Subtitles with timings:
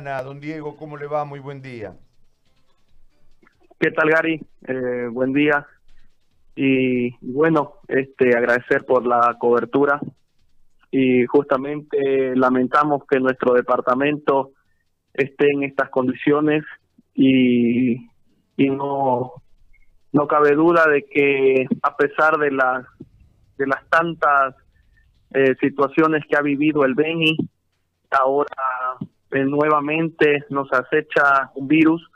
[0.00, 1.26] Don Diego, ¿cómo le va?
[1.26, 1.94] Muy buen día.
[3.78, 4.40] ¿Qué tal, Gary?
[4.66, 5.66] Eh, buen día.
[6.56, 10.00] Y bueno, este, agradecer por la cobertura.
[10.90, 14.52] Y justamente lamentamos que nuestro departamento
[15.12, 16.64] esté en estas condiciones
[17.12, 17.96] y,
[18.56, 19.32] y no,
[20.10, 22.86] no cabe duda de que a pesar de las,
[23.58, 24.54] de las tantas
[25.34, 27.36] eh, situaciones que ha vivido el Beni,
[28.10, 28.46] ahora
[29.32, 32.06] eh, nuevamente nos acecha un virus.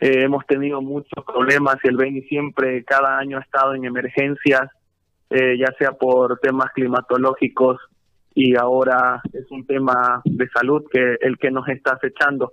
[0.00, 4.68] Eh, hemos tenido muchos problemas y el Beni siempre, cada año ha estado en emergencias,
[5.30, 7.78] eh, ya sea por temas climatológicos
[8.34, 12.52] y ahora es un tema de salud que el que nos está acechando.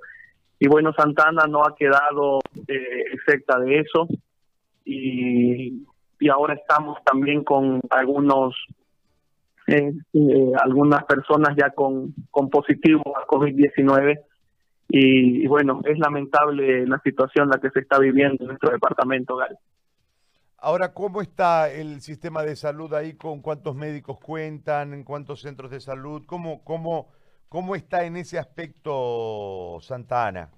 [0.59, 4.07] Y bueno, Santana no ha quedado excepta de eso
[4.83, 5.85] y,
[6.19, 8.55] y ahora estamos también con algunos
[9.67, 14.19] eh, eh, algunas personas ya con, con positivo a COVID-19
[14.87, 19.57] y, bueno, es lamentable la situación la que se está viviendo en nuestro departamento, Gal.
[20.57, 23.13] Ahora, ¿cómo está el sistema de salud ahí?
[23.13, 24.93] ¿Con cuántos médicos cuentan?
[24.93, 26.23] ¿En cuántos centros de salud?
[26.25, 27.09] ¿Cómo, cómo,
[27.49, 30.49] cómo está en ese aspecto Santa Ana?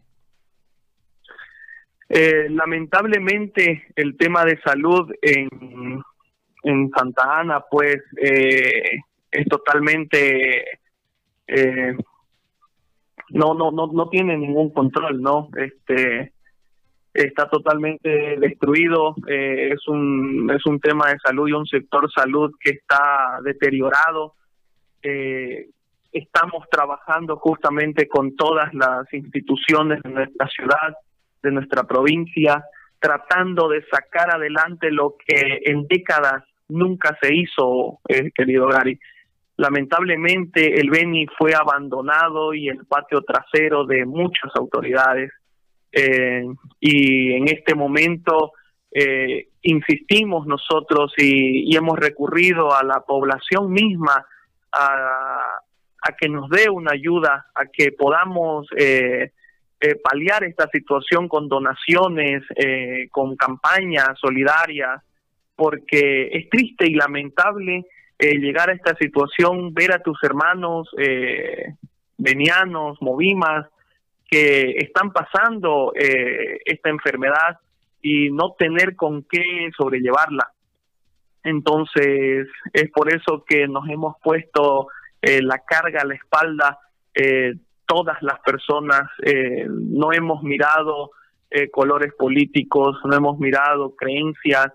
[2.09, 6.02] Eh, lamentablemente el tema de salud en,
[6.67, 8.99] en Santa Ana, pues eh,
[9.31, 10.79] es totalmente
[11.47, 11.95] eh,
[13.29, 16.33] no no no no tiene ningún control, no este
[17.13, 22.51] está totalmente destruido eh, es un es un tema de salud y un sector salud
[22.59, 24.33] que está deteriorado.
[26.11, 30.95] Estamos trabajando justamente con todas las instituciones de nuestra ciudad
[31.41, 32.61] de nuestra provincia
[32.99, 38.99] tratando de sacar adelante lo que en décadas nunca se hizo, eh, querido Gary.
[39.57, 45.31] Lamentablemente el Beni fue abandonado y el patio trasero de muchas autoridades.
[45.91, 46.45] Eh,
[46.79, 48.51] y en este momento
[48.91, 54.25] eh, insistimos nosotros y, hemos recurrido a la población misma
[54.72, 55.59] a,
[56.01, 58.67] a, que nos dé una ayuda, a que podamos
[60.03, 62.44] paliar esta situación con donaciones,
[63.11, 65.03] con campañas solidarias,
[65.57, 67.85] porque es triste y lamentable
[68.19, 71.73] eh, llegar a esta situación, ver a tus hermanos eh,
[73.01, 73.68] movimas,
[74.29, 77.59] que están pasando eh, esta enfermedad
[78.01, 80.51] y no tener con qué sobrellevarla.
[81.44, 84.89] Entonces, es por eso que nos hemos puesto
[85.22, 86.79] eh, la carga a la espalda
[87.88, 89.09] todas las personas,
[89.68, 91.09] no hemos mirado
[91.72, 94.72] colores políticos, no hemos mirado creencias,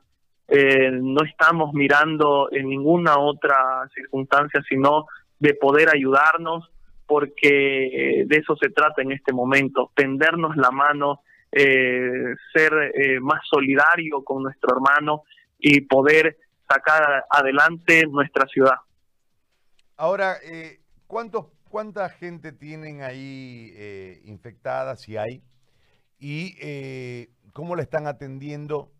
[0.48, 5.06] eh, no estamos mirando en ninguna otra circunstancia, sino
[5.38, 6.70] de poder ayudarnos,
[7.06, 11.20] porque de eso se trata en este momento, tendernos la mano,
[11.50, 15.22] eh, ser eh, más solidario con nuestro hermano
[15.58, 16.38] y poder
[16.68, 18.76] sacar adelante nuestra ciudad.
[19.96, 20.36] Ahora,
[21.06, 25.42] ¿cuántos, ¿cuánta gente tienen ahí infectada, si hay?
[26.18, 26.56] ¿Y
[27.52, 28.91] cómo la están atendiendo?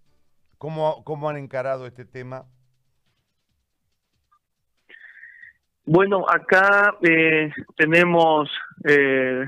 [0.63, 2.45] ¿Cómo, cómo han encarado este tema?
[5.85, 8.49] Bueno, acá eh, tenemos
[8.85, 9.45] eh,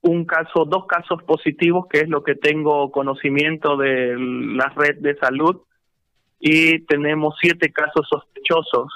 [0.00, 5.18] un caso, dos casos positivos, que es lo que tengo conocimiento de la red de
[5.18, 5.60] salud,
[6.38, 8.90] y tenemos siete casos sospechosos.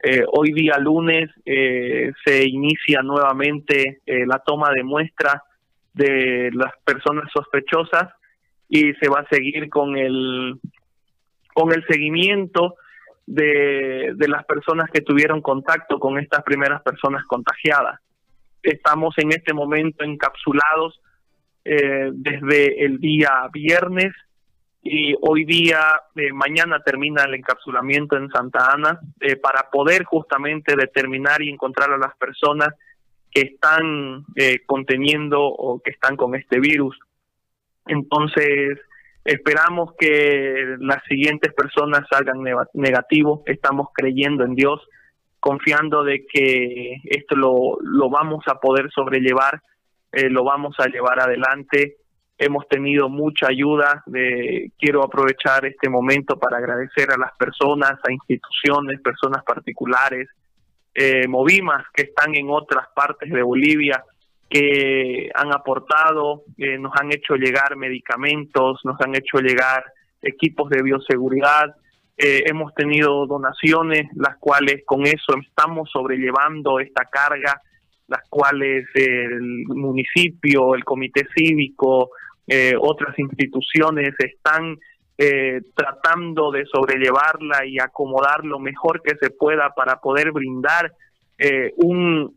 [0.00, 5.42] Eh, hoy día lunes se inicia nuevamente la toma de muestras
[5.92, 8.10] de las personas sospechosas
[8.68, 10.58] y se va a seguir con el
[11.54, 12.74] con el seguimiento
[13.26, 18.00] de, de las personas que tuvieron contacto con estas primeras personas contagiadas.
[18.62, 21.00] Estamos en este momento encapsulados
[21.68, 24.12] eh, desde el día viernes
[24.84, 25.80] y hoy día,
[26.14, 31.90] eh, mañana termina el encapsulamiento en Santa Ana eh, para poder justamente determinar y encontrar
[31.90, 32.68] a las personas
[33.32, 34.24] que están
[34.64, 36.96] conteniendo o que están con este virus.
[37.86, 38.78] Entonces,
[39.24, 42.42] esperamos que las siguientes personas salgan
[42.74, 43.40] negativos.
[43.46, 44.80] Estamos creyendo en Dios,
[45.40, 49.60] confiando de que esto lo, lo vamos a poder sobrellevar,
[50.12, 51.96] eh, lo vamos a llevar adelante.
[52.38, 54.02] Hemos tenido mucha ayuda.
[54.06, 60.28] De, quiero aprovechar este momento para agradecer a las personas, a instituciones, personas particulares,
[60.98, 64.02] eh, Movimas que están en otras partes de Bolivia,
[64.48, 69.84] que han aportado, eh, nos han hecho llegar medicamentos, nos han hecho llegar
[70.22, 71.74] equipos de bioseguridad,
[72.16, 77.60] eh, hemos tenido donaciones, las cuales con eso estamos sobrellevando esta carga
[78.08, 82.10] las cuales el municipio, el comité cívico,
[82.46, 84.76] eh, otras instituciones están
[85.18, 90.92] eh, tratando de sobrellevarla y acomodar lo mejor que se pueda para poder brindar
[91.38, 92.36] eh, un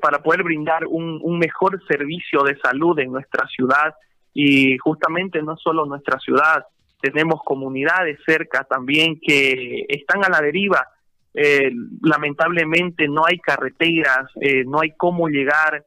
[0.00, 3.94] para poder brindar un, un mejor servicio de salud en nuestra ciudad
[4.34, 6.64] y justamente no solo nuestra ciudad,
[7.02, 10.86] tenemos comunidades cerca también que están a la deriva.
[11.34, 11.72] Eh,
[12.02, 15.84] lamentablemente no hay carreteras, eh, no hay cómo llegar,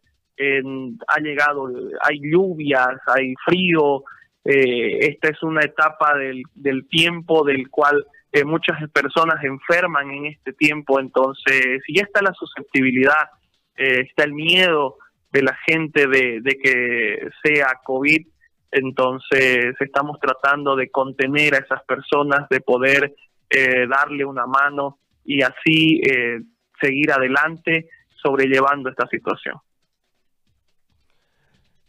[1.08, 1.70] ha llegado,
[2.02, 4.04] hay lluvias, hay frío,
[4.44, 8.06] eh, esta es una etapa del, tiempo del cual
[8.44, 13.30] muchas personas enferman en este tiempo, entonces ya está la susceptibilidad,
[13.76, 14.98] está el miedo
[15.32, 18.28] de la gente de, de que sea COVID,
[18.72, 23.14] entonces estamos tratando de contener a esas personas, de poder
[23.50, 26.42] eh, darle una mano y así eh,
[26.82, 27.90] seguir adelante
[28.22, 29.56] sobrellevando esta situación.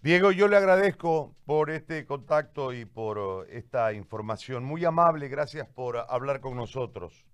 [0.01, 4.63] Diego, yo le agradezco por este contacto y por uh, esta información.
[4.63, 7.27] Muy amable, gracias por hablar con nosotros.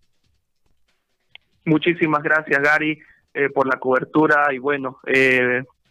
[1.67, 2.99] Muchísimas gracias, Gary,
[3.35, 4.99] eh, por la cobertura y bueno,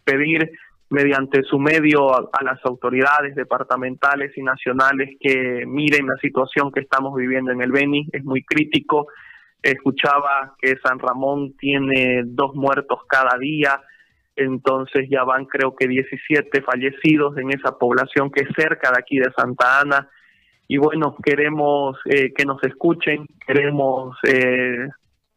[0.04, 0.50] pedir
[0.92, 7.16] mediante su medio a, las autoridades departamentales y nacionales que miren la situación que estamos
[7.16, 9.06] viviendo en el Beni, es muy crítico.
[9.62, 13.80] Escuchaba que San Ramón tiene dos muertos cada día,
[14.36, 19.18] entonces ya van creo que 17 fallecidos en esa población que es cerca de aquí
[19.18, 20.10] de Santa Ana.
[20.68, 24.88] Y bueno, queremos eh, que nos escuchen, queremos eh,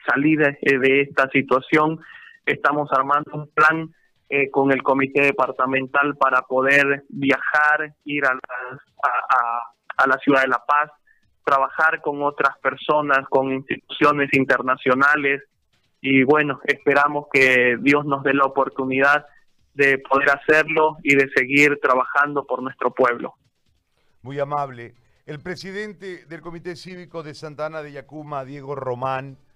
[0.07, 1.99] salir de esta situación.
[2.45, 3.93] Estamos armando un plan
[4.27, 8.39] eh, con el comité departamental para poder viajar, ir a la,
[9.97, 10.91] a, la ciudad de La Paz,
[11.43, 15.43] trabajar con otras personas, con instituciones internacionales
[16.01, 19.27] y bueno, esperamos que Dios nos dé la oportunidad
[19.75, 23.35] de poder hacerlo y de seguir trabajando por nuestro pueblo.
[24.23, 24.95] Muy amable.
[25.27, 29.37] El presidente del Comité Cívico de Santa Ana de Yacuma, Diego Román,